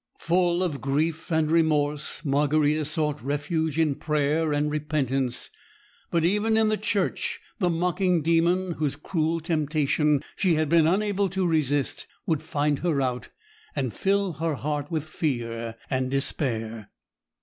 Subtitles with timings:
[0.17, 5.51] Full of grief and remorse, Margarita sought refuge in prayer and repentance;
[6.09, 11.29] but even in the church, the mocking Demon, whose cruel temptation she had been unable
[11.29, 13.29] to resist, would find her out,
[13.75, 16.89] and fill her heart with fear and despair.